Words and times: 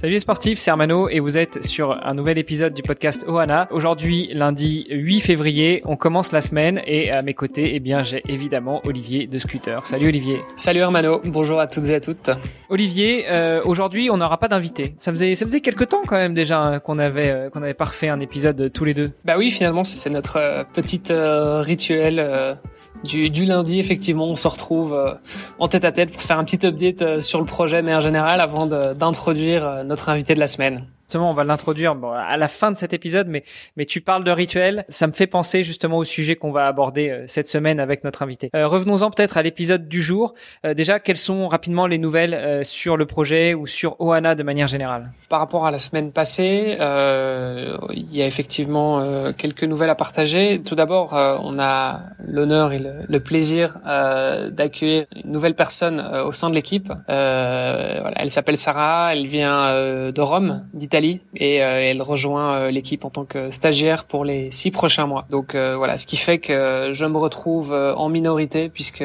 Salut 0.00 0.14
les 0.14 0.20
sportifs, 0.20 0.58
c'est 0.58 0.70
Armano 0.70 1.10
et 1.10 1.20
vous 1.20 1.36
êtes 1.36 1.62
sur 1.62 2.02
un 2.02 2.14
nouvel 2.14 2.38
épisode 2.38 2.72
du 2.72 2.80
podcast 2.80 3.26
Ohana. 3.28 3.68
Aujourd'hui, 3.70 4.30
lundi 4.32 4.86
8 4.88 5.20
février, 5.20 5.82
on 5.84 5.96
commence 5.96 6.32
la 6.32 6.40
semaine 6.40 6.80
et 6.86 7.10
à 7.10 7.20
mes 7.20 7.34
côtés, 7.34 7.72
eh 7.74 7.80
bien, 7.80 8.02
j'ai 8.02 8.22
évidemment 8.26 8.80
Olivier 8.86 9.26
de 9.26 9.38
Scooter. 9.38 9.84
Salut 9.84 10.08
Olivier. 10.08 10.40
Salut 10.56 10.80
Hermano, 10.80 11.20
bonjour 11.26 11.60
à 11.60 11.66
toutes 11.66 11.90
et 11.90 11.96
à 11.96 12.00
toutes. 12.00 12.30
Olivier, 12.70 13.26
euh, 13.28 13.60
aujourd'hui, 13.66 14.08
on 14.08 14.16
n'aura 14.16 14.38
pas 14.38 14.48
d'invité. 14.48 14.94
Ça 14.96 15.12
faisait 15.12 15.34
ça 15.34 15.44
faisait 15.44 15.60
quelques 15.60 15.90
temps 15.90 16.00
quand 16.06 16.16
même 16.16 16.32
déjà 16.32 16.58
hein, 16.58 16.80
qu'on 16.80 16.98
avait 16.98 17.30
euh, 17.30 17.50
qu'on 17.50 17.62
avait 17.62 17.74
pas 17.74 17.84
refait 17.84 18.08
un 18.08 18.20
épisode 18.20 18.72
tous 18.72 18.86
les 18.86 18.94
deux. 18.94 19.10
Bah 19.26 19.34
oui, 19.36 19.50
finalement, 19.50 19.84
c'est 19.84 20.08
notre 20.08 20.38
euh, 20.38 20.64
petite 20.72 21.10
euh, 21.10 21.60
rituel 21.60 22.56
du, 23.04 23.44
lundi. 23.44 23.78
Effectivement, 23.78 24.26
on 24.26 24.36
se 24.36 24.48
retrouve 24.48 24.94
euh, 24.94 25.14
en 25.58 25.68
tête 25.68 25.84
à 25.84 25.92
tête 25.92 26.12
pour 26.12 26.22
faire 26.22 26.38
un 26.38 26.44
petit 26.44 26.66
update 26.66 27.20
sur 27.20 27.40
le 27.40 27.46
projet, 27.46 27.82
mais 27.82 27.94
en 27.94 28.00
général, 28.00 28.40
avant 28.40 28.66
d'introduire 28.66 29.84
notre 29.84 30.08
invité 30.08 30.34
de 30.34 30.40
la 30.40 30.48
semaine. 30.48 30.84
Justement, 31.10 31.32
on 31.32 31.34
va 31.34 31.42
l'introduire 31.42 31.96
bon, 31.96 32.12
à 32.12 32.36
la 32.36 32.46
fin 32.46 32.70
de 32.70 32.76
cet 32.76 32.92
épisode, 32.92 33.26
mais 33.26 33.42
mais 33.76 33.84
tu 33.84 34.00
parles 34.00 34.22
de 34.22 34.30
rituel, 34.30 34.84
ça 34.88 35.08
me 35.08 35.12
fait 35.12 35.26
penser 35.26 35.64
justement 35.64 35.98
au 35.98 36.04
sujet 36.04 36.36
qu'on 36.36 36.52
va 36.52 36.68
aborder 36.68 37.10
euh, 37.10 37.24
cette 37.26 37.48
semaine 37.48 37.80
avec 37.80 38.04
notre 38.04 38.22
invité. 38.22 38.48
Euh, 38.54 38.68
Revenons-en 38.68 39.10
peut-être 39.10 39.36
à 39.36 39.42
l'épisode 39.42 39.88
du 39.88 40.02
jour. 40.02 40.34
Euh, 40.64 40.72
déjà, 40.72 41.00
quelles 41.00 41.16
sont 41.16 41.48
rapidement 41.48 41.88
les 41.88 41.98
nouvelles 41.98 42.32
euh, 42.34 42.62
sur 42.62 42.96
le 42.96 43.06
projet 43.06 43.54
ou 43.54 43.66
sur 43.66 44.00
Ohana 44.00 44.36
de 44.36 44.44
manière 44.44 44.68
générale? 44.68 45.10
Par 45.28 45.40
rapport 45.40 45.66
à 45.66 45.72
la 45.72 45.80
semaine 45.80 46.12
passée, 46.12 46.76
euh, 46.78 47.76
il 47.92 48.14
y 48.14 48.22
a 48.22 48.26
effectivement 48.26 49.02
quelques 49.36 49.64
nouvelles 49.64 49.90
à 49.90 49.96
partager. 49.96 50.62
Tout 50.64 50.76
d'abord, 50.76 51.14
on 51.42 51.58
a 51.58 52.02
l'honneur 52.24 52.72
et 52.72 52.78
le, 52.78 52.92
le 53.08 53.20
plaisir 53.20 53.78
d'accueillir 53.84 55.06
une 55.24 55.32
nouvelle 55.32 55.54
personne 55.54 56.00
au 56.24 56.32
sein 56.32 56.50
de 56.50 56.54
l'équipe. 56.54 56.92
Voilà, 57.06 58.12
elle 58.16 58.30
s'appelle 58.30 58.56
Sarah, 58.56 59.12
elle 59.12 59.26
vient 59.26 60.10
de 60.12 60.20
Rome, 60.20 60.64
d'Italie 60.74 60.99
et 61.36 61.62
euh, 61.62 61.80
elle 61.80 62.02
rejoint 62.02 62.54
euh, 62.54 62.70
l'équipe 62.70 63.04
en 63.04 63.10
tant 63.10 63.24
que 63.24 63.50
stagiaire 63.50 64.04
pour 64.04 64.24
les 64.24 64.50
six 64.50 64.70
prochains 64.70 65.06
mois. 65.06 65.26
Donc 65.30 65.54
euh, 65.54 65.76
voilà, 65.76 65.96
ce 65.96 66.06
qui 66.06 66.16
fait 66.16 66.38
que 66.38 66.90
je 66.92 67.04
me 67.04 67.16
retrouve 67.16 67.72
en 67.72 68.08
minorité 68.08 68.68
puisque 68.68 69.04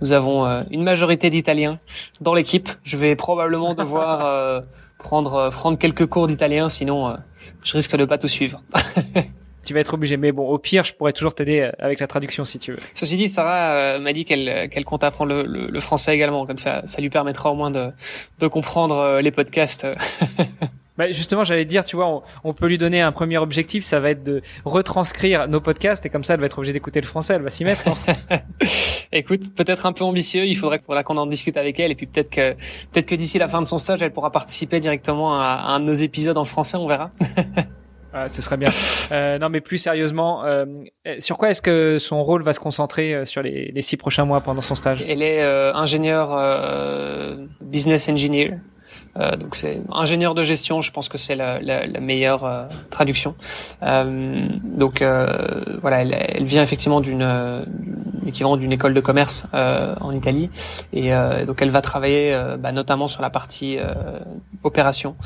nous 0.00 0.12
avons 0.12 0.64
une 0.70 0.82
majorité 0.82 1.30
d'Italiens 1.30 1.78
dans 2.20 2.34
l'équipe. 2.34 2.68
Je 2.82 2.96
vais 2.96 3.16
probablement 3.16 3.74
devoir 3.74 4.62
prendre 4.98 5.50
prendre 5.50 5.78
quelques 5.78 6.06
cours 6.06 6.26
d'italien, 6.26 6.68
sinon 6.68 7.16
je 7.64 7.72
risque 7.72 7.96
de 7.96 8.04
pas 8.04 8.18
tout 8.18 8.28
suivre. 8.28 8.62
tu 9.64 9.74
vas 9.74 9.80
être 9.80 9.94
obligé. 9.94 10.16
Mais 10.16 10.32
bon, 10.32 10.48
au 10.48 10.58
pire, 10.58 10.84
je 10.84 10.94
pourrais 10.94 11.12
toujours 11.12 11.34
t'aider 11.34 11.70
avec 11.78 12.00
la 12.00 12.06
traduction 12.06 12.44
si 12.44 12.58
tu 12.58 12.72
veux. 12.72 12.78
Ceci 12.94 13.16
dit, 13.16 13.28
Sarah 13.28 13.72
euh, 13.72 13.98
m'a 13.98 14.12
dit 14.12 14.24
qu'elle 14.24 14.68
qu'elle 14.68 14.84
compte 14.84 15.04
apprendre 15.04 15.32
le, 15.32 15.42
le, 15.42 15.66
le, 15.68 15.80
français 15.80 16.14
également, 16.14 16.46
comme 16.46 16.58
ça, 16.58 16.82
ça 16.86 17.00
lui 17.00 17.10
permettra 17.10 17.50
au 17.50 17.54
moins 17.54 17.70
de 17.70 17.90
de 18.38 18.46
comprendre 18.46 19.20
les 19.20 19.30
podcasts. 19.30 19.86
Bah 21.00 21.10
justement, 21.12 21.44
j'allais 21.44 21.64
dire, 21.64 21.82
tu 21.86 21.96
vois, 21.96 22.06
on, 22.08 22.22
on, 22.44 22.52
peut 22.52 22.66
lui 22.66 22.76
donner 22.76 23.00
un 23.00 23.10
premier 23.10 23.38
objectif, 23.38 23.84
ça 23.84 24.00
va 24.00 24.10
être 24.10 24.22
de 24.22 24.42
retranscrire 24.66 25.48
nos 25.48 25.62
podcasts 25.62 26.04
et 26.04 26.10
comme 26.10 26.24
ça, 26.24 26.34
elle 26.34 26.40
va 26.40 26.44
être 26.44 26.58
obligée 26.58 26.74
d'écouter 26.74 27.00
le 27.00 27.06
français, 27.06 27.32
elle 27.32 27.42
va 27.42 27.48
s'y 27.48 27.64
mettre. 27.64 27.88
Hein. 27.88 28.40
Écoute, 29.12 29.54
peut-être 29.56 29.86
un 29.86 29.94
peu 29.94 30.04
ambitieux, 30.04 30.44
il 30.44 30.58
faudrait, 30.58 30.78
faudra 30.84 31.02
qu'on 31.02 31.16
en 31.16 31.24
discute 31.24 31.56
avec 31.56 31.80
elle 31.80 31.90
et 31.90 31.94
puis 31.94 32.06
peut-être 32.06 32.28
que 32.28 32.52
peut-être 32.92 33.06
que 33.06 33.14
d'ici 33.14 33.38
la 33.38 33.48
fin 33.48 33.62
de 33.62 33.66
son 33.66 33.78
stage, 33.78 34.02
elle 34.02 34.12
pourra 34.12 34.30
participer 34.30 34.78
directement 34.78 35.40
à, 35.40 35.46
à 35.46 35.70
un 35.70 35.80
de 35.80 35.86
nos 35.86 35.94
épisodes 35.94 36.36
en 36.36 36.44
français, 36.44 36.76
on 36.76 36.86
verra. 36.86 37.08
Ah, 38.12 38.28
ce 38.28 38.42
serait 38.42 38.56
bien. 38.56 38.70
Euh, 39.12 39.38
non, 39.38 39.48
mais 39.48 39.60
plus 39.60 39.78
sérieusement, 39.78 40.44
euh, 40.44 40.66
sur 41.18 41.38
quoi 41.38 41.50
est-ce 41.50 41.62
que 41.62 41.98
son 41.98 42.22
rôle 42.24 42.42
va 42.42 42.52
se 42.52 42.58
concentrer 42.58 43.14
euh, 43.14 43.24
sur 43.24 43.40
les, 43.42 43.70
les 43.72 43.82
six 43.82 43.96
prochains 43.96 44.24
mois 44.24 44.40
pendant 44.40 44.60
son 44.60 44.74
stage? 44.74 45.04
Elle 45.08 45.22
est 45.22 45.42
euh, 45.42 45.72
ingénieure 45.74 46.36
euh, 46.36 47.46
business 47.60 48.08
engineer. 48.08 48.54
Euh, 49.16 49.36
donc 49.36 49.54
c'est 49.54 49.82
ingénieur 49.90 50.34
de 50.34 50.42
gestion, 50.42 50.80
je 50.80 50.92
pense 50.92 51.08
que 51.08 51.18
c'est 51.18 51.34
la, 51.34 51.60
la, 51.60 51.86
la, 51.86 52.00
meilleure 52.00 52.44
euh, 52.44 52.64
traduction. 52.90 53.34
Euh, 53.82 54.48
donc 54.62 55.02
voilà, 55.80 56.02
elle, 56.02 56.12
elle, 56.12 56.44
vient 56.44 56.62
effectivement 56.62 57.00
d'une 57.00 57.26
équivalent 58.26 58.56
d'une 58.56 58.72
école 58.72 58.94
de 58.94 59.00
commerce 59.00 59.46
en 59.52 60.12
Italie 60.12 60.50
et 60.92 61.12
donc 61.46 61.62
elle 61.62 61.70
va 61.70 61.80
travailler 61.80 62.38
bah, 62.58 62.72
notamment 62.72 63.08
sur 63.08 63.22
la 63.22 63.30
partie 63.30 63.78
opération, 64.62 65.16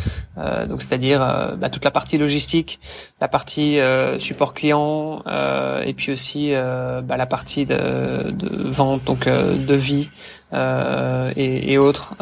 donc 0.68 0.82
c'est-à-dire 0.82 1.20
bah, 1.58 1.68
toute 1.70 1.84
la 1.84 1.90
partie 1.90 2.18
logistique, 2.18 2.78
la 3.20 3.28
partie 3.28 3.78
support 4.18 4.54
client 4.54 5.22
et 5.84 5.94
puis 5.94 6.12
aussi 6.12 6.52
bah, 6.52 7.16
la 7.16 7.26
partie 7.26 7.66
de, 7.66 8.30
de 8.30 8.68
vente, 8.68 9.04
donc 9.04 9.26
de 9.26 9.74
vie 9.74 10.08
et, 10.54 11.72
et, 11.72 11.78
autres, 11.78 12.14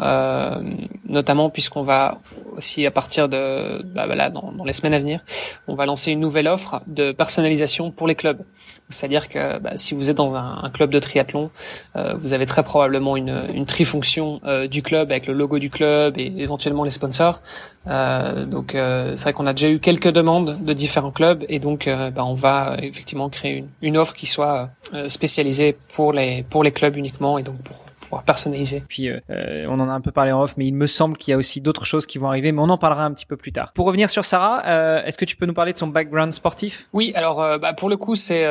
notamment 1.07 1.49
puisqu'on 1.49 1.83
va 1.83 2.19
aussi 2.55 2.85
à 2.85 2.91
partir 2.91 3.29
de 3.29 3.81
bah, 3.83 4.05
voilà, 4.05 4.29
dans, 4.29 4.51
dans, 4.51 4.63
les 4.63 4.73
semaines 4.73 4.93
à 4.93 4.99
venir, 4.99 5.21
on 5.67 5.75
va 5.75 5.85
lancer 5.85 6.11
une 6.11 6.19
nouvelle 6.19 6.47
offre 6.47 6.81
de 6.87 7.11
personnalisation 7.11 7.91
pour 7.91 8.07
les 8.07 8.15
clubs. 8.15 8.39
C'est-à-dire 8.89 9.29
que 9.29 9.59
bah, 9.59 9.71
si 9.75 9.95
vous 9.95 10.09
êtes 10.09 10.17
dans 10.17 10.35
un, 10.35 10.59
un 10.63 10.69
club 10.69 10.91
de 10.91 10.99
triathlon, 10.99 11.49
euh, 11.95 12.13
vous 12.17 12.33
avez 12.33 12.45
très 12.45 12.63
probablement 12.63 13.17
une, 13.17 13.43
une 13.53 13.65
trifonction 13.65 14.39
euh, 14.45 14.67
du 14.67 14.83
club 14.83 15.11
avec 15.11 15.25
le 15.27 15.33
logo 15.33 15.57
du 15.57 15.69
club 15.69 16.17
et 16.17 16.31
éventuellement 16.37 16.83
les 16.83 16.91
sponsors. 16.91 17.41
Euh, 17.87 18.45
donc 18.45 18.75
euh, 18.75 19.13
c'est 19.15 19.23
vrai 19.23 19.33
qu'on 19.33 19.47
a 19.47 19.53
déjà 19.53 19.69
eu 19.69 19.79
quelques 19.79 20.11
demandes 20.11 20.63
de 20.63 20.73
différents 20.73 21.11
clubs 21.11 21.43
et 21.49 21.59
donc 21.59 21.87
euh, 21.87 22.11
bah, 22.11 22.23
on 22.25 22.33
va 22.33 22.77
effectivement 22.81 23.29
créer 23.29 23.57
une, 23.57 23.67
une 23.81 23.97
offre 23.97 24.13
qui 24.13 24.25
soit 24.25 24.69
euh, 24.93 25.09
spécialisée 25.09 25.75
pour 25.93 26.13
les 26.13 26.43
pour 26.43 26.63
les 26.63 26.71
clubs 26.71 26.95
uniquement 26.95 27.37
et 27.37 27.43
donc 27.43 27.57
pour 27.57 27.75
pouvoir 28.13 28.23
personnaliser. 28.23 28.83
Puis 28.87 29.09
euh, 29.09 29.19
on 29.67 29.79
en 29.79 29.89
a 29.89 29.91
un 29.91 30.01
peu 30.01 30.11
parlé 30.11 30.31
en 30.31 30.41
off, 30.41 30.55
mais 30.57 30.65
il 30.67 30.73
me 30.73 30.87
semble 30.87 31.17
qu'il 31.17 31.31
y 31.31 31.33
a 31.33 31.37
aussi 31.37 31.61
d'autres 31.61 31.85
choses 31.85 32.05
qui 32.05 32.17
vont 32.17 32.27
arriver, 32.27 32.51
mais 32.51 32.61
on 32.61 32.69
en 32.69 32.77
parlera 32.77 33.05
un 33.05 33.11
petit 33.11 33.25
peu 33.25 33.37
plus 33.37 33.51
tard. 33.51 33.71
Pour 33.73 33.85
revenir 33.85 34.09
sur 34.09 34.25
Sarah, 34.25 34.63
euh, 34.65 35.03
est-ce 35.03 35.17
que 35.17 35.25
tu 35.25 35.35
peux 35.35 35.45
nous 35.45 35.53
parler 35.53 35.73
de 35.73 35.77
son 35.77 35.87
background 35.87 36.31
sportif? 36.31 36.87
Oui, 36.93 37.11
alors 37.15 37.41
euh, 37.41 37.57
bah, 37.57 37.73
pour 37.73 37.89
le 37.89 37.97
coup, 37.97 38.15
c'est 38.15 38.43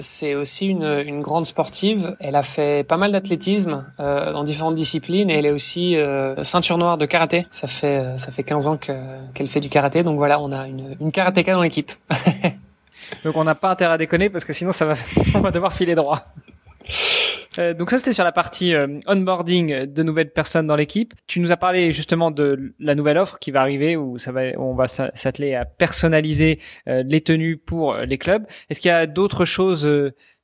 c'est 0.00 0.34
aussi 0.34 0.66
une, 0.66 1.02
une 1.06 1.20
grande 1.20 1.46
sportive. 1.46 2.16
Elle 2.20 2.36
a 2.36 2.42
fait 2.42 2.86
pas 2.86 2.96
mal 2.96 3.12
d'athlétisme 3.12 3.86
dans 3.98 4.44
différentes 4.44 4.74
disciplines 4.74 5.30
et 5.30 5.34
elle 5.34 5.46
est 5.46 5.50
aussi 5.50 5.96
ceinture 6.42 6.78
noire 6.78 6.98
de 6.98 7.06
karaté. 7.06 7.46
Ça 7.50 7.66
fait 7.66 8.04
ça 8.16 8.32
fait 8.32 8.42
15 8.42 8.66
ans 8.66 8.76
que 8.76 8.92
qu'elle 9.34 9.48
fait 9.48 9.60
du 9.60 9.68
karaté, 9.68 10.02
donc 10.02 10.16
voilà, 10.16 10.40
on 10.40 10.52
a 10.52 10.66
une, 10.66 10.96
une 11.00 11.12
karatéka 11.12 11.54
dans 11.54 11.62
l'équipe. 11.62 11.92
donc 13.24 13.36
on 13.36 13.44
n'a 13.44 13.54
pas 13.54 13.70
intérêt 13.70 13.94
à 13.94 13.98
déconner 13.98 14.30
parce 14.30 14.44
que 14.44 14.52
sinon 14.52 14.72
ça 14.72 14.86
va 14.86 14.94
on 15.34 15.40
va 15.40 15.50
devoir 15.50 15.72
filer 15.72 15.94
droit. 15.94 16.24
Euh, 17.58 17.74
donc 17.74 17.90
ça 17.90 17.98
c'était 17.98 18.12
sur 18.12 18.24
la 18.24 18.32
partie 18.32 18.74
euh, 18.74 19.00
onboarding 19.06 19.86
de 19.86 20.02
nouvelles 20.02 20.32
personnes 20.32 20.66
dans 20.66 20.76
l'équipe. 20.76 21.14
Tu 21.26 21.40
nous 21.40 21.52
as 21.52 21.56
parlé 21.56 21.92
justement 21.92 22.30
de 22.30 22.74
la 22.78 22.94
nouvelle 22.94 23.18
offre 23.18 23.38
qui 23.38 23.50
va 23.50 23.60
arriver 23.60 23.96
où 23.96 24.18
ça 24.18 24.32
va, 24.32 24.42
on 24.58 24.74
va 24.74 24.88
s'atteler 24.88 25.54
à 25.54 25.64
personnaliser 25.64 26.58
euh, 26.88 27.02
les 27.06 27.20
tenues 27.20 27.56
pour 27.56 27.96
les 27.96 28.18
clubs. 28.18 28.44
Est-ce 28.70 28.80
qu'il 28.80 28.88
y 28.88 28.92
a 28.92 29.06
d'autres 29.06 29.44
choses 29.44 29.88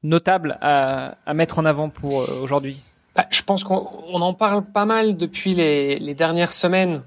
notables 0.02 0.58
à, 0.60 1.16
à, 1.26 1.34
mettre 1.34 1.58
en 1.58 1.64
avant 1.64 1.88
pour 1.88 2.28
aujourd'hui? 2.42 2.82
Bah, 3.16 3.26
Je 3.30 3.42
pense 3.42 3.64
qu'on 3.64 3.74
en 4.20 4.34
parle 4.34 4.64
pas 4.64 4.84
mal 4.84 5.16
depuis 5.16 5.54
les, 5.54 5.98
les 5.98 6.14
dernières 6.14 6.52
semaines. 6.52 7.02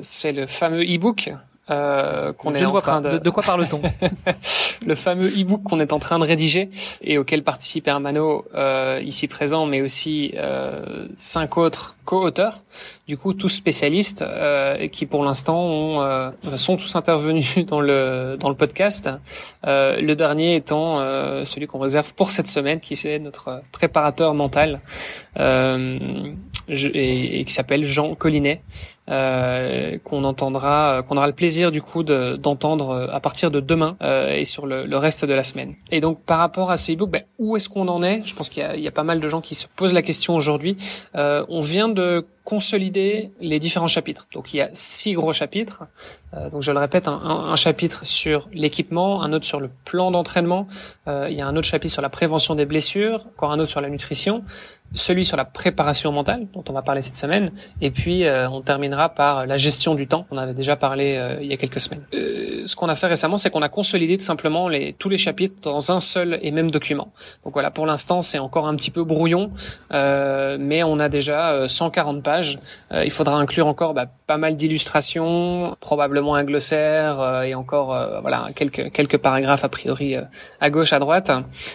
C'est 0.00 0.32
le 0.32 0.46
fameux 0.46 0.82
e-book 0.82 1.30
euh, 1.70 2.32
qu'on 2.32 2.54
est 2.54 2.64
en 2.64 2.78
train 2.78 3.00
de... 3.00 3.18
de... 3.18 3.30
quoi 3.30 3.42
parle-t-on 3.42 3.82
Le 4.86 4.94
fameux 4.94 5.28
e-book 5.28 5.62
qu'on 5.64 5.80
est 5.80 5.92
en 5.92 5.98
train 5.98 6.18
de 6.18 6.24
rédiger 6.24 6.70
et 7.02 7.18
auquel 7.18 7.42
participe 7.42 7.88
Hermano 7.88 8.44
euh, 8.54 9.00
ici 9.04 9.26
présent, 9.26 9.66
mais 9.66 9.80
aussi 9.80 10.32
euh, 10.36 11.08
cinq 11.16 11.58
autres 11.58 11.96
co-auteurs, 12.06 12.62
du 13.06 13.18
coup 13.18 13.34
tous 13.34 13.50
spécialistes 13.50 14.22
euh, 14.22 14.88
qui 14.88 15.04
pour 15.04 15.22
l'instant 15.22 16.02
euh, 16.02 16.30
sont 16.54 16.76
tous 16.76 16.96
intervenus 16.96 17.56
dans 17.66 17.80
le 17.80 18.38
dans 18.40 18.48
le 18.48 18.54
podcast. 18.54 19.10
Euh, 19.66 20.00
le 20.00 20.14
dernier 20.14 20.56
étant 20.56 20.98
celui 21.44 21.66
qu'on 21.66 21.80
réserve 21.80 22.14
pour 22.14 22.30
cette 22.30 22.48
semaine, 22.48 22.80
qui 22.80 22.96
c'est 22.96 23.18
notre 23.18 23.60
préparateur 23.72 24.32
mental 24.32 24.80
et, 25.38 27.44
qui 27.44 27.52
s'appelle 27.52 27.84
Jean 27.84 28.14
Collinet. 28.14 28.62
Euh, 29.08 29.98
qu'on 30.02 30.24
entendra, 30.24 31.04
qu'on 31.06 31.16
aura 31.16 31.28
le 31.28 31.32
plaisir 31.32 31.70
du 31.70 31.80
coup 31.80 32.02
d'entendre 32.02 32.90
euh, 32.90 33.06
à 33.12 33.20
partir 33.20 33.52
de 33.52 33.60
demain 33.60 33.96
euh, 34.02 34.34
et 34.34 34.44
sur 34.44 34.66
le, 34.66 34.84
le, 34.84 34.96
reste 34.96 35.24
de 35.24 35.32
la 35.32 35.44
semaine. 35.44 35.76
Et 35.92 36.00
donc 36.00 36.20
par 36.22 36.40
rapport 36.40 36.72
à 36.72 36.76
ce 36.76 36.90
e-book, 36.90 37.10
ben, 37.10 37.22
où 37.38 37.54
est-ce 37.54 37.68
qu'on 37.68 37.86
en 37.86 38.02
est? 38.02 38.22
Je 38.24 38.34
pense 38.34 38.48
qu'il 38.50 38.68
y, 38.74 38.80
y, 38.80 38.88
a 38.88 38.90
pas 38.90 39.04
mal 39.04 39.20
de 39.20 39.28
gens 39.28 39.40
qui 39.40 39.54
se 39.54 39.68
posent 39.76 39.94
la 39.94 40.02
question 40.02 40.34
aujourd'hui. 40.34 40.76
Euh, 41.14 41.46
on 41.48 41.60
vient 41.60 41.88
de 41.88 42.26
consolider 42.46 43.32
les 43.40 43.58
différents 43.58 43.88
chapitres. 43.88 44.28
Donc 44.32 44.54
il 44.54 44.58
y 44.58 44.60
a 44.60 44.70
six 44.72 45.14
gros 45.14 45.32
chapitres. 45.32 45.82
Euh, 46.32 46.48
donc 46.48 46.62
je 46.62 46.70
le 46.70 46.78
répète, 46.78 47.08
un, 47.08 47.56
chapitre 47.56 48.06
sur 48.06 48.48
l'équipement, 48.52 49.22
un 49.22 49.32
autre 49.32 49.44
sur 49.44 49.58
le 49.58 49.68
plan 49.84 50.12
d'entraînement, 50.12 50.68
euh, 51.08 51.26
il 51.28 51.36
y 51.36 51.40
a 51.40 51.46
un 51.48 51.56
autre 51.56 51.66
chapitre 51.66 51.92
sur 51.92 52.02
la 52.02 52.08
prévention 52.08 52.54
des 52.54 52.64
blessures, 52.64 53.26
encore 53.34 53.50
un 53.50 53.58
autre 53.58 53.70
sur 53.70 53.80
la 53.80 53.90
nutrition, 53.90 54.44
celui 54.94 55.24
sur 55.24 55.36
la 55.36 55.44
préparation 55.44 56.12
mentale 56.12 56.46
dont 56.54 56.64
on 56.68 56.72
va 56.72 56.82
parler 56.82 57.02
cette 57.02 57.16
semaine, 57.16 57.50
et 57.80 57.90
puis 57.90 58.24
euh, 58.24 58.48
on 58.48 58.60
terminera 58.60 59.08
par 59.08 59.46
la 59.46 59.56
gestion 59.56 59.94
du 59.94 60.06
temps. 60.06 60.26
On 60.30 60.38
avait 60.38 60.54
déjà 60.54 60.76
parlé 60.76 61.16
euh, 61.16 61.38
il 61.40 61.48
y 61.48 61.52
a 61.52 61.56
quelques 61.56 61.80
semaines. 61.80 62.04
Euh, 62.66 62.68
ce 62.68 62.76
qu'on 62.76 62.88
a 62.88 62.94
fait 62.94 63.06
récemment, 63.06 63.38
c'est 63.38 63.50
qu'on 63.50 63.62
a 63.62 63.68
consolidé 63.68 64.18
tout 64.18 64.24
simplement 64.24 64.68
les, 64.68 64.92
tous 64.92 65.08
les 65.08 65.16
chapitres 65.16 65.56
dans 65.62 65.92
un 65.92 66.00
seul 66.00 66.38
et 66.42 66.50
même 66.50 66.70
document. 66.70 67.12
Donc 67.44 67.52
voilà, 67.52 67.70
pour 67.70 67.86
l'instant, 67.86 68.22
c'est 68.22 68.38
encore 68.38 68.66
un 68.66 68.76
petit 68.76 68.90
peu 68.90 69.04
brouillon, 69.04 69.50
mais 69.90 70.82
on 70.82 70.98
a 70.98 71.08
déjà 71.08 71.68
140 71.68 72.22
pages. 72.22 72.58
il 72.92 73.10
faudra 73.10 73.38
inclure 73.38 73.66
encore 73.66 73.94
bah, 73.94 74.06
pas 74.26 74.36
mal 74.36 74.56
d'illustrations, 74.56 75.74
probablement 75.80 76.34
un 76.34 76.44
glossaire 76.44 77.42
et 77.42 77.54
encore 77.54 77.88
voilà 78.20 78.48
quelques 78.54 78.92
quelques 78.92 79.18
paragraphes 79.18 79.64
a 79.64 79.68
priori 79.68 80.16
à 80.60 80.70
gauche, 80.70 80.92
à 80.92 80.98
droite. 80.98 81.30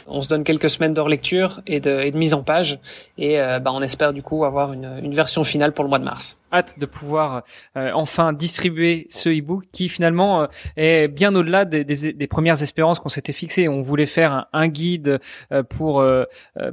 On 0.08 0.22
se 0.22 0.28
donne 0.28 0.44
quelques 0.44 0.70
semaines 0.70 0.94
de 0.94 1.02
relecture 1.02 1.62
et 1.68 1.80
de, 1.80 2.02
et 2.02 2.12
de 2.12 2.18
mise 2.18 2.34
en 2.34 2.44
page 2.44 2.80
et 3.18 3.40
euh, 3.40 3.60
bah, 3.60 3.72
on 3.74 3.82
espère 3.82 4.14
du 4.14 4.24
coup 4.24 4.46
avoir 4.46 4.74
une, 4.74 5.00
une, 5.02 5.14
version 5.14 5.44
finale 5.44 5.74
pour 5.74 5.84
le 5.84 5.90
mois 5.90 6.00
de 6.00 6.04
mars. 6.04 6.42
Hâte 6.52 6.80
de 6.80 6.86
pouvoir 6.86 7.44
euh, 7.78 7.92
enfin 7.94 8.34
distribuer 8.34 9.08
ce 9.10 9.30
e-book 9.30 9.66
qui 9.72 9.90
finalement 9.90 10.42
euh, 10.42 10.48
est 10.82 11.08
bien 11.08 11.34
au-delà 11.36 11.66
des, 11.66 11.84
des, 11.84 12.14
des, 12.14 12.28
premières 12.28 12.62
espérances 12.62 13.00
qu'on 13.00 13.10
s'était 13.10 13.32
fixées. 13.32 13.68
On 13.68 13.82
voulait 13.82 14.06
faire 14.06 14.48
un, 14.54 14.68
guide 14.68 15.20
pour 15.70 16.04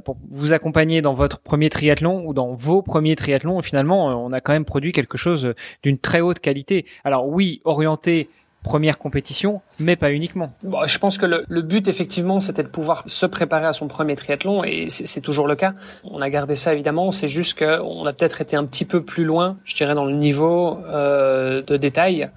pour 0.03 0.17
vous 0.29 0.53
accompagner 0.53 1.01
dans 1.01 1.13
votre 1.13 1.39
premier 1.39 1.69
triathlon 1.69 2.23
ou 2.25 2.33
dans 2.33 2.53
vos 2.53 2.81
premiers 2.81 3.15
triathlons. 3.15 3.59
Et 3.59 3.63
finalement, 3.63 4.07
on 4.23 4.31
a 4.31 4.41
quand 4.41 4.53
même 4.53 4.65
produit 4.65 4.91
quelque 4.91 5.17
chose 5.17 5.53
d'une 5.83 5.97
très 5.97 6.21
haute 6.21 6.39
qualité. 6.39 6.85
Alors 7.03 7.27
oui, 7.27 7.61
orienté 7.65 8.29
première 8.63 8.97
compétition, 8.97 9.61
mais 9.79 9.95
pas 9.95 10.11
uniquement. 10.11 10.51
Bon, 10.63 10.85
je 10.85 10.99
pense 10.99 11.17
que 11.17 11.25
le, 11.25 11.45
le 11.47 11.61
but, 11.61 11.87
effectivement, 11.87 12.39
c'était 12.39 12.63
de 12.63 12.67
pouvoir 12.67 13.03
se 13.07 13.25
préparer 13.25 13.65
à 13.65 13.73
son 13.73 13.87
premier 13.87 14.15
triathlon, 14.15 14.63
et 14.63 14.87
c'est 14.89 15.21
toujours 15.21 15.47
le 15.47 15.55
cas. 15.55 15.73
On 16.03 16.21
a 16.21 16.29
gardé 16.29 16.55
ça, 16.55 16.73
évidemment, 16.73 17.11
c'est 17.11 17.27
juste 17.27 17.57
qu'on 17.57 18.05
a 18.05 18.13
peut-être 18.13 18.41
été 18.41 18.55
un 18.55 18.65
petit 18.65 18.85
peu 18.85 19.03
plus 19.03 19.23
loin, 19.23 19.57
je 19.63 19.75
dirais, 19.75 19.95
dans 19.95 20.05
le 20.05 20.13
niveau 20.13 20.79
euh, 20.87 21.61
de 21.61 21.77
détail. 21.77 22.29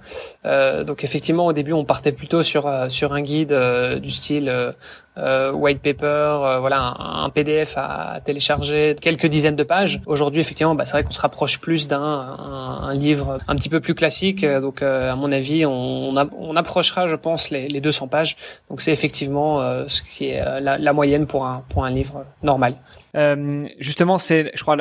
Euh, 0.45 0.83
donc, 0.83 1.03
effectivement, 1.03 1.45
au 1.45 1.53
début, 1.53 1.73
on 1.73 1.85
partait 1.85 2.13
plutôt 2.13 2.41
sur, 2.41 2.67
euh, 2.67 2.89
sur 2.89 3.13
un 3.13 3.21
guide 3.21 3.51
euh, 3.51 3.99
du 3.99 4.09
style 4.09 4.49
euh, 4.49 4.71
white 5.17 5.81
paper, 5.81 6.05
euh, 6.05 6.59
voilà, 6.59 6.95
un, 6.97 7.29
PDF 7.29 7.73
à 7.77 8.19
télécharger, 8.23 8.95
quelques 8.99 9.27
dizaines 9.27 9.55
de 9.55 9.63
pages. 9.63 10.01
Aujourd'hui, 10.05 10.41
effectivement, 10.41 10.75
bah, 10.75 10.85
c'est 10.85 10.93
vrai 10.93 11.03
qu'on 11.03 11.11
se 11.11 11.21
rapproche 11.21 11.59
plus 11.59 11.87
d'un 11.87 12.01
un, 12.01 12.93
livre 12.93 13.39
un 13.47 13.55
petit 13.55 13.69
peu 13.69 13.79
plus 13.79 13.95
classique. 13.95 14.45
Donc, 14.45 14.81
euh, 14.81 15.11
à 15.11 15.15
mon 15.15 15.31
avis, 15.31 15.65
on, 15.65 16.15
on, 16.15 16.55
approchera, 16.55 17.07
je 17.07 17.15
pense, 17.15 17.49
les, 17.49 17.67
les 17.67 17.81
200 17.81 18.07
pages. 18.07 18.37
Donc, 18.69 18.81
c'est 18.81 18.91
effectivement 18.91 19.59
ce 19.87 20.01
qui 20.01 20.29
est 20.29 20.43
la, 20.61 20.77
la, 20.77 20.93
moyenne 20.93 21.27
pour 21.27 21.45
un 21.45 21.63
pour 21.69 21.85
un 21.85 21.91
livre 21.91 22.25
normal. 22.41 22.75
justement, 23.79 24.17
c'est, 24.17 24.51
je 24.55 24.61
crois, 24.61 24.77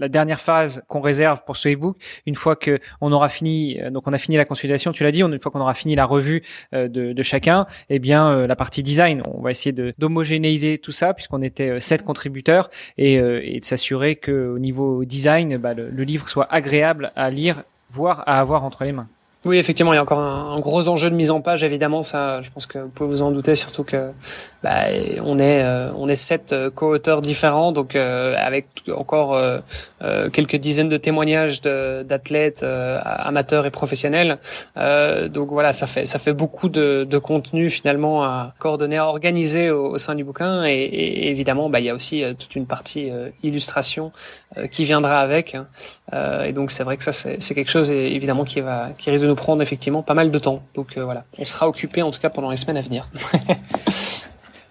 la 0.00 0.08
dernière 0.08 0.40
phase 0.40 0.82
qu'on 0.88 1.00
réserve 1.00 1.44
pour 1.44 1.56
ce 1.56 1.68
ebook, 1.68 1.96
une 2.26 2.34
fois 2.34 2.56
que 2.56 2.80
on 3.00 3.12
aura 3.12 3.28
fini, 3.28 3.80
euh, 3.80 3.90
donc 3.90 4.08
on 4.08 4.12
a 4.12 4.18
fini 4.18 4.36
la 4.36 4.44
consolidation, 4.44 4.92
tu 4.92 5.04
l'as 5.04 5.12
dit, 5.12 5.20
une 5.20 5.38
fois 5.38 5.52
qu'on 5.52 5.60
aura 5.60 5.74
fini 5.74 5.94
la 5.94 6.06
revue 6.06 6.42
euh, 6.74 6.88
de, 6.88 7.22
chacun, 7.22 7.66
eh 7.90 7.98
bien 7.98 8.28
euh, 8.30 8.46
la 8.46 8.56
partie 8.56 8.82
design, 8.82 9.22
on 9.26 9.42
va 9.42 9.50
essayer 9.50 9.72
de 9.72 9.92
d'homogénéiser 9.98 10.78
tout 10.78 10.92
ça 10.92 11.12
puisqu'on 11.12 11.42
était 11.42 11.78
sept 11.80 12.02
contributeurs 12.02 12.70
et, 12.96 13.20
de 13.20 13.64
s'assurer 13.64 14.16
que 14.16 14.48
au 14.48 14.58
niveau 14.58 15.04
design, 15.04 15.58
bah, 15.58 15.74
le 15.74 16.02
livre 16.04 16.28
soit 16.28 16.50
agréable 16.50 17.12
à 17.14 17.30
lire, 17.30 17.64
voire 17.90 18.22
à 18.26 18.40
avoir 18.40 18.64
entre 18.64 18.84
les 18.84 18.92
mains. 18.92 19.08
Oui, 19.46 19.56
effectivement, 19.56 19.94
il 19.94 19.96
y 19.96 19.98
a 19.98 20.02
encore 20.02 20.18
un, 20.18 20.60
gros 20.60 20.88
enjeu 20.88 21.08
de 21.08 21.14
mise 21.14 21.30
en 21.30 21.40
page, 21.40 21.64
évidemment. 21.64 22.02
Ça, 22.02 22.42
je 22.42 22.50
pense 22.50 22.66
que 22.66 22.76
vous 22.78 22.90
pouvez 22.90 23.08
vous 23.08 23.22
en 23.22 23.30
douter, 23.30 23.54
surtout 23.54 23.84
que 23.84 24.10
bah, 24.62 24.88
on 25.24 25.38
est 25.38 25.62
euh, 25.64 25.90
on 25.96 26.10
est 26.10 26.14
sept 26.14 26.52
euh, 26.52 26.68
co-auteurs 26.68 27.22
différents, 27.22 27.72
donc 27.72 27.96
euh, 27.96 28.34
avec 28.36 28.66
encore 28.94 29.40
quelques 30.32 30.56
dizaines 30.56 30.88
de 30.88 30.96
témoignages 30.96 31.60
d'athlètes 31.60 32.64
amateurs 32.64 33.66
et 33.66 33.70
professionnels. 33.70 34.38
donc 34.76 35.48
voilà, 35.48 35.72
ça 35.72 35.86
fait 35.86 36.06
ça 36.06 36.18
fait 36.18 36.32
beaucoup 36.32 36.68
de, 36.68 37.06
de 37.08 37.18
contenu 37.18 37.70
finalement 37.70 38.24
à 38.24 38.54
coordonner, 38.58 38.96
à 38.96 39.06
organiser 39.06 39.70
au, 39.70 39.98
sein 39.98 40.14
du 40.14 40.24
bouquin, 40.24 40.64
et, 40.64 40.72
et, 40.72 41.30
évidemment, 41.30 41.68
bah, 41.68 41.80
il 41.80 41.86
y 41.86 41.90
a 41.90 41.94
aussi 41.94 42.24
toute 42.38 42.56
une 42.56 42.66
partie 42.66 43.10
illustration 43.42 44.12
qui 44.72 44.84
viendra 44.84 45.20
avec. 45.20 45.56
et 46.44 46.52
donc 46.52 46.70
c'est 46.70 46.82
vrai 46.82 46.96
que 46.96 47.04
ça 47.04 47.12
c'est 47.12 47.54
quelque 47.54 47.70
chose 47.70 47.92
évidemment 47.92 48.44
qui 48.44 48.60
va 48.62 48.88
qui 48.98 49.10
risque 49.10 49.29
nous 49.30 49.36
prendre 49.36 49.62
effectivement 49.62 50.02
pas 50.02 50.14
mal 50.14 50.30
de 50.30 50.38
temps. 50.38 50.62
Donc 50.74 50.98
voilà, 50.98 51.24
on 51.38 51.44
sera 51.44 51.68
occupé 51.68 52.02
en 52.02 52.10
tout 52.10 52.20
cas 52.20 52.30
pendant 52.30 52.50
les 52.50 52.56
semaines 52.56 52.76
à 52.76 52.82
venir. 52.82 53.08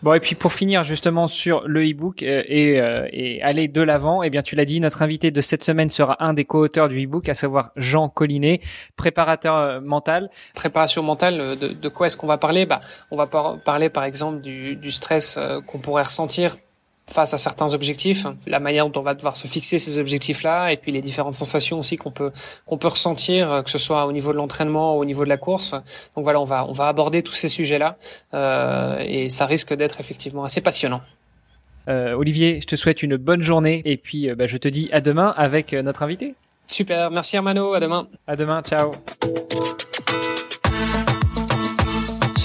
Bon 0.01 0.13
et 0.13 0.21
puis 0.21 0.33
pour 0.33 0.53
finir 0.53 0.85
justement 0.85 1.27
sur 1.27 1.67
le 1.67 1.83
e-book 1.83 2.23
euh, 2.23 2.41
et, 2.47 2.79
euh, 2.79 3.05
et, 3.11 3.41
aller 3.41 3.67
de 3.67 3.81
l'avant, 3.81 4.23
eh 4.23 4.29
bien 4.29 4.41
tu 4.41 4.55
l'as 4.55 4.63
dit, 4.63 4.79
notre 4.79 5.01
invité 5.01 5.29
de 5.29 5.41
cette 5.41 5.61
semaine 5.61 5.89
sera 5.89 6.23
un 6.23 6.33
des 6.33 6.45
co-auteurs 6.45 6.87
du 6.87 7.03
e-book, 7.03 7.27
à 7.27 7.33
savoir 7.33 7.71
Jean 7.75 8.07
Collinet, 8.07 8.61
préparateur 8.95 9.55
euh, 9.55 9.81
mental. 9.81 10.29
Préparation 10.55 11.03
mentale, 11.03 11.57
de, 11.59 11.67
de 11.67 11.89
quoi 11.89 12.07
est-ce 12.07 12.15
qu'on 12.15 12.27
va 12.27 12.37
parler? 12.37 12.65
Bah, 12.65 12.79
on 13.11 13.17
va 13.17 13.27
parler 13.27 13.89
par 13.89 14.05
exemple 14.05 14.39
du, 14.39 14.77
du 14.77 14.89
stress 14.89 15.37
qu'on 15.67 15.79
pourrait 15.79 16.03
ressentir 16.03 16.55
face 17.09 17.33
à 17.33 17.37
certains 17.37 17.73
objectifs, 17.73 18.25
la 18.45 18.59
manière 18.59 18.87
dont 18.87 18.99
on 18.99 19.03
va 19.03 19.13
devoir 19.13 19.35
se 19.35 19.47
fixer 19.47 19.77
ces 19.77 19.99
objectifs-là, 19.99 20.71
et 20.71 20.77
puis 20.77 20.91
les 20.91 21.01
différentes 21.01 21.35
sensations 21.35 21.79
aussi 21.79 21.97
qu'on 21.97 22.11
peut 22.11 22.31
qu'on 22.65 22.77
peut 22.77 22.87
ressentir, 22.87 23.51
euh, 23.51 23.61
que 23.61 23.69
ce 23.69 23.77
soit 23.77 24.05
au 24.05 24.11
niveau 24.11 24.31
de 24.31 24.37
l'entraînement 24.37 24.97
ou 24.97 25.01
au 25.01 25.05
niveau 25.05 25.23
de 25.23 25.29
la 25.29 25.37
course. 25.37 25.71
Donc 26.15 26.23
voilà, 26.23 26.39
on 26.39 26.45
va 26.45 26.65
on 26.67 26.71
va 26.71 26.87
aborder 26.87 27.23
tous 27.23 27.35
ces 27.35 27.49
sujets-là, 27.49 27.97
euh, 28.33 29.03
et 29.05 29.29
ça 29.29 29.45
risque 29.45 29.73
d'être 29.73 29.99
effectivement 29.99 30.43
assez 30.43 30.61
passionnant. 30.61 31.01
Euh, 31.87 32.13
Olivier, 32.13 32.59
je 32.61 32.67
te 32.67 32.75
souhaite 32.75 33.01
une 33.01 33.17
bonne 33.17 33.41
journée, 33.41 33.81
et 33.85 33.97
puis 33.97 34.29
euh, 34.29 34.35
bah, 34.35 34.45
je 34.45 34.57
te 34.57 34.67
dis 34.67 34.89
à 34.91 35.01
demain 35.01 35.33
avec 35.37 35.73
notre 35.73 36.03
invité. 36.03 36.35
Super, 36.67 37.09
merci 37.09 37.35
Armano, 37.37 37.73
à 37.73 37.79
demain. 37.79 38.07
À 38.27 38.35
demain, 38.35 38.61
ciao. 38.61 38.91